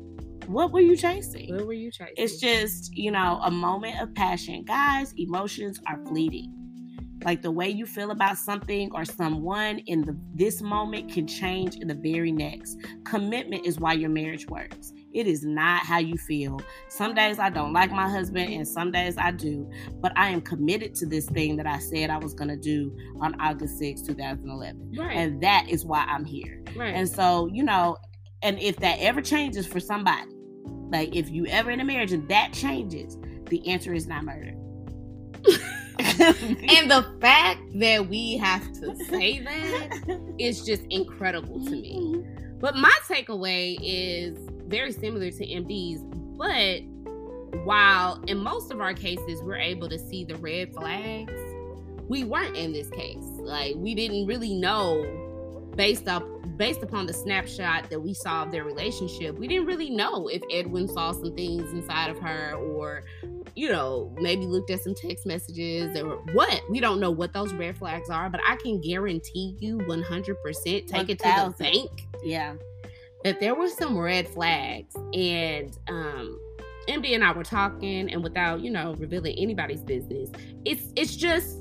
[0.46, 1.54] What were you chasing?
[1.54, 2.14] What were you chasing?
[2.16, 4.64] It's just, you know, a moment of passion.
[4.64, 6.54] Guys, emotions are fleeting.
[7.22, 11.76] Like the way you feel about something or someone in the this moment can change
[11.76, 12.78] in the very next.
[13.04, 14.94] Commitment is why your marriage works.
[15.12, 16.60] It is not how you feel.
[16.88, 20.40] Some days I don't like my husband and some days I do, but I am
[20.40, 24.00] committed to this thing that I said I was going to do on August 6,
[24.00, 24.92] 2011.
[24.96, 26.62] right, And that is why I'm here.
[26.74, 26.94] right.
[26.94, 27.98] And so, you know,
[28.42, 30.30] and if that ever changes for somebody,
[30.90, 34.54] like if you ever in a marriage and that changes, the answer is not murder.
[35.98, 42.00] and the fact that we have to say that is just incredible to me.
[42.00, 42.58] Mm-hmm.
[42.58, 44.36] But my takeaway is
[44.66, 46.02] very similar to MD's,
[46.36, 46.82] but
[47.64, 51.32] while in most of our cases we're able to see the red flags,
[52.08, 53.24] we weren't in this case.
[53.38, 56.24] Like we didn't really know based up
[56.60, 60.42] based upon the snapshot that we saw of their relationship, we didn't really know if
[60.52, 63.02] Edwin saw some things inside of her or
[63.56, 66.60] you know, maybe looked at some text messages or what.
[66.68, 71.08] We don't know what those red flags are, but I can guarantee you 100% take
[71.08, 72.56] it to the bank yeah.
[73.24, 76.38] that there were some red flags and um
[76.88, 80.30] MD and I were talking, and without you know revealing anybody's business,
[80.64, 81.58] it's it's just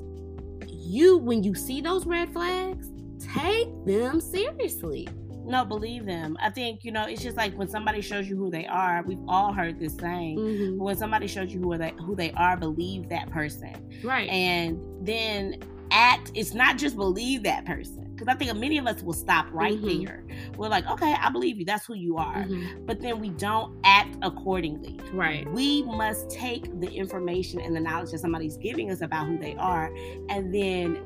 [0.66, 2.88] you when you see those red flags,
[3.34, 5.08] take them seriously.
[5.44, 6.36] No, believe them.
[6.40, 9.18] I think, you know, it's just like when somebody shows you who they are, we've
[9.26, 10.38] all heard this saying.
[10.38, 10.76] Mhm.
[10.78, 13.74] When somebody shows you who they who they are, believe that person.
[14.04, 14.28] Right.
[14.28, 15.56] And then
[15.90, 18.12] act, it's not just believe that person.
[18.14, 20.04] Because I think many of us will stop right Mhm.
[20.06, 20.24] there.
[20.58, 21.64] We're like, okay, I believe you.
[21.64, 22.44] That's who you are.
[22.44, 22.86] Mhm.
[22.86, 25.00] But then we don't act accordingly.
[25.12, 25.50] Right.
[25.52, 29.56] We must take the information and the knowledge that somebody's giving us about who they
[29.56, 29.90] are
[30.28, 30.98] and then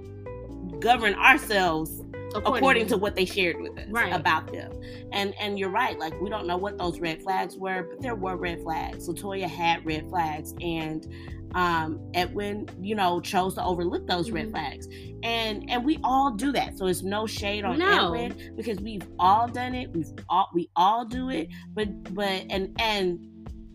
[0.81, 2.03] govern ourselves
[2.35, 4.13] according to what they shared with us Right.
[4.13, 4.73] about them.
[5.13, 8.15] And and you're right, like we don't know what those red flags were, but there
[8.15, 9.09] were red flags.
[9.09, 11.07] Latoya had red flags and
[11.55, 14.51] um Edwin, you know, chose to overlook those red Mhm.
[14.53, 14.89] flags.
[15.23, 16.77] And and we all do that.
[16.77, 18.13] So it's no shade on No.
[18.13, 19.91] Edwin because we've all done it.
[19.93, 21.49] We've all we all do it.
[21.75, 23.21] But but and and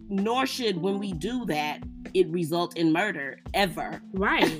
[0.10, 1.84] nor should when we do that
[2.16, 4.01] it result in murder ever.
[4.14, 4.43] Right.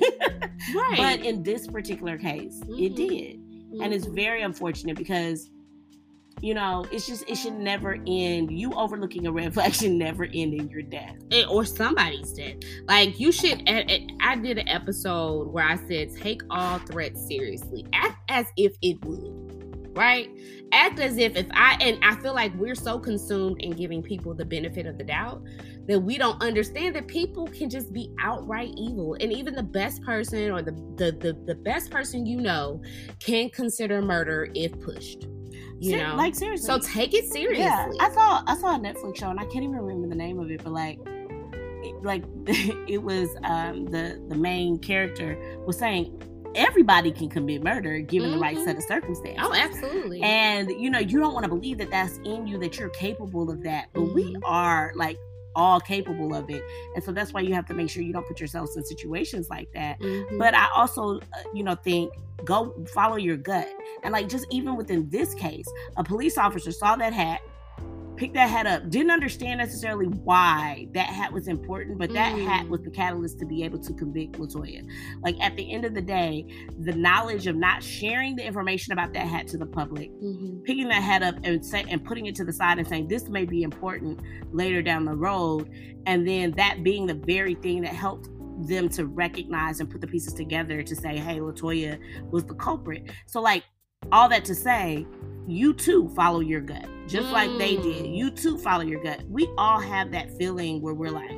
[0.74, 0.96] right.
[0.96, 2.96] But in this particular case, it Mhm.
[2.96, 3.40] did
[3.82, 4.14] and it's Mhm.
[4.16, 5.50] very unfortunate because
[6.42, 10.24] you know it's just it should never end you overlooking a red flag should never
[10.24, 12.54] end in your death it- or somebody's death
[12.88, 13.62] Like you should.
[13.68, 17.84] I did an episode where I said take all threats seriously.
[17.92, 19.39] Act as if it would,
[20.00, 20.30] right?
[20.72, 24.32] Act as if if I and I feel like we're so consumed in giving people
[24.34, 25.42] the benefit of the doubt
[25.86, 30.02] that we don't understand that people can just be outright evil, and even the best
[30.02, 32.80] person or the the the, the best person you know
[33.20, 35.26] can consider murder if pushed.
[35.80, 37.64] You Ser- know, like seriously so take it seriously.
[37.64, 40.38] yeah i saw i saw a netflix show and i can't even remember the name
[40.38, 46.20] of it but like it, like it was um the the main character was saying
[46.54, 50.20] everybody can commit murder given the right set of circumstances oh, absolutely.
[50.22, 53.50] And you know, you don't want to believe that that's in you, that you're capable
[53.50, 53.88] of that.
[53.92, 54.40] But we Mhm.
[54.44, 55.18] are like
[55.56, 56.62] all capable of it.
[56.94, 59.48] And so that's why you have to make sure you don't put yourselves in situations
[59.50, 59.98] like that.
[60.00, 60.38] Mhm.
[60.38, 61.22] But I also, uh,
[61.52, 62.12] you know, think
[62.44, 63.68] go follow your gut.
[64.02, 67.40] And like just even within this case, a police officer saw that hat,
[68.20, 72.44] picked that hat up, didn't understand necessarily why that hat was important, but that Mm.
[72.44, 74.86] hat was the catalyst to be able to convict Latoya.
[75.22, 76.44] Like at the end of the day,
[76.80, 80.62] the knowledge of not sharing the information about that hat to the public Mhm.
[80.64, 83.30] picking that hat up and say, and putting it to the side and saying this
[83.30, 84.20] may be important
[84.52, 85.70] later down the road
[86.04, 88.28] and then that being the very thing that helped
[88.68, 91.98] them to recognize and put the pieces together to say hey latoya
[92.30, 93.64] was the culprit so like
[94.12, 95.06] all that to say
[95.46, 98.04] you too follow your gut just like they did.
[98.04, 98.16] Mm.
[98.16, 99.20] you too follow your gut.
[99.28, 101.30] We all have that feeling where we're like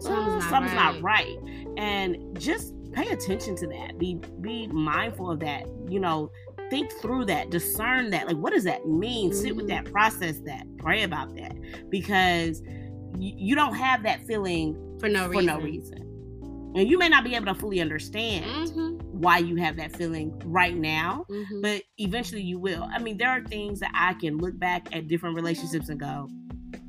[0.00, 1.38] Something's "Uh, not something's right." not right.
[1.76, 3.98] and just pay attention to that.
[3.98, 6.30] Be be mindful of that you know
[6.70, 8.26] think through that discern that.
[8.26, 9.32] Like what does that mean?
[9.34, 9.68] Sit with Mhm.
[9.68, 11.52] that process that pray about that.
[11.90, 15.46] Because y- you don't have that feeling for no for reason.
[15.46, 15.98] no reason.
[16.74, 18.46] and you may not be able to fully understand.
[18.46, 21.62] Mhm, why you have that feeling right now mhm.
[21.62, 22.82] but eventually you will.
[22.92, 26.28] I mean, there are things that I can look back at different relationships and go,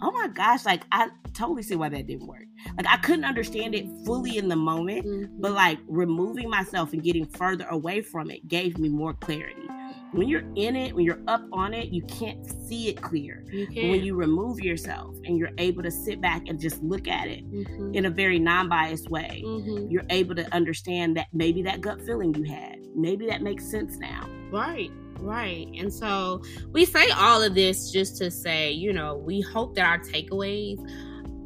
[0.01, 2.45] oh my gosh, like I totally see why that didn't work.
[2.77, 5.29] Like I couldn't understand it fully in the moment, Mhm.
[5.39, 9.67] but like removing myself and getting further away from it gave me more clarity.
[10.13, 13.43] When you're in it, when you're up on it, you can't see it clear.
[13.51, 13.89] you can.
[13.89, 17.43] when you remove yourself and you're able to sit back and just look at it
[17.51, 19.91] Mhm, in a very non-biased way, mhm.
[19.91, 23.97] you're able to understand that maybe that gut feeling you had, maybe that makes sense
[23.97, 24.27] now.
[24.51, 25.67] Right, right.
[25.77, 26.41] And so
[26.71, 30.79] we say all of this just to say, you know, we hope that our takeaways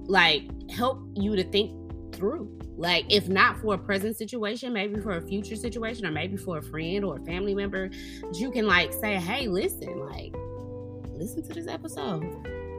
[0.07, 1.71] like help you to think
[2.15, 2.56] through.
[2.77, 6.59] Like, if not for a present situation, maybe for a future situation, or maybe for
[6.59, 7.89] a friend or a family member,
[8.33, 10.33] you can like say, hey, listen, like,
[11.11, 12.23] listen to this episode.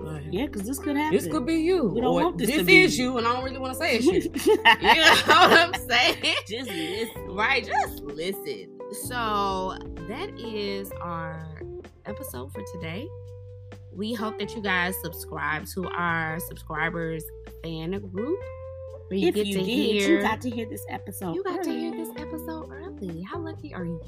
[0.01, 1.16] Like, Yeah, because this could happen.
[1.16, 1.88] This could be you.
[1.88, 3.07] We don't or want this this to be is you.
[3.12, 4.12] you, and I don't really want to say it's you.
[4.46, 4.62] you know
[5.26, 6.16] what I'm saying?
[6.46, 7.26] Just listen.
[7.34, 8.78] Right, just listen.
[9.07, 9.76] So
[10.09, 11.61] that is our
[12.07, 13.07] episode for today.
[13.92, 17.24] We hope that you guys subscribe to our subscribers
[17.64, 18.38] fan group.
[19.09, 21.34] Where you if get you to did, hear you got to hear this episode.
[21.34, 23.22] you got to hear this episode early.
[23.22, 24.00] How lucky are you?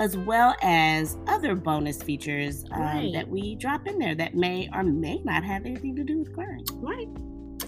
[0.00, 3.12] as well as other bonus features um, Right.
[3.12, 6.34] that we drop in there that may or may not have anything to do with
[6.34, 6.64] crime.
[6.74, 7.06] Right.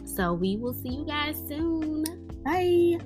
[0.09, 2.03] So we will see you guys soon.
[2.45, 2.99] Bye.